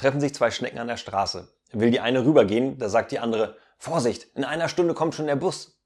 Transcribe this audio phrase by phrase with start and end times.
[0.00, 1.48] treffen sich zwei Schnecken an der Straße.
[1.72, 5.36] Will die eine rübergehen, da sagt die andere, Vorsicht, in einer Stunde kommt schon der
[5.36, 5.79] Bus.